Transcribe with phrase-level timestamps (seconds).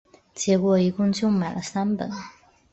[0.33, 2.09] 结果就一共买了三本